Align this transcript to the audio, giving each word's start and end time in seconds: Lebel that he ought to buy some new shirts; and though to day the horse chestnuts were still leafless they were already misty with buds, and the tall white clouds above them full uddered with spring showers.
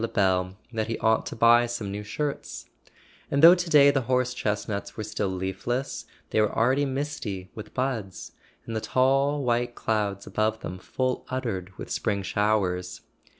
Lebel 0.03 0.57
that 0.73 0.87
he 0.87 0.97
ought 0.97 1.27
to 1.27 1.35
buy 1.35 1.67
some 1.67 1.91
new 1.91 2.03
shirts; 2.03 2.65
and 3.29 3.43
though 3.43 3.53
to 3.53 3.69
day 3.69 3.91
the 3.91 4.01
horse 4.09 4.33
chestnuts 4.33 4.97
were 4.97 5.03
still 5.03 5.27
leafless 5.29 6.05
they 6.31 6.41
were 6.41 6.51
already 6.57 6.85
misty 6.85 7.51
with 7.53 7.75
buds, 7.75 8.31
and 8.65 8.75
the 8.75 8.81
tall 8.81 9.43
white 9.43 9.75
clouds 9.75 10.25
above 10.25 10.61
them 10.61 10.79
full 10.79 11.23
uddered 11.29 11.77
with 11.77 11.91
spring 11.91 12.23
showers. 12.23 13.01